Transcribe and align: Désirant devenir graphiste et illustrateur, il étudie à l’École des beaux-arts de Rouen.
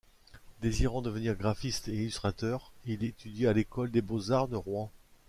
Désirant 0.63 1.03
devenir 1.03 1.35
graphiste 1.35 1.87
et 1.87 1.93
illustrateur, 1.93 2.71
il 2.85 3.03
étudie 3.03 3.45
à 3.45 3.53
l’École 3.53 3.91
des 3.91 4.01
beaux-arts 4.01 4.47
de 4.47 4.55
Rouen. 4.55 4.91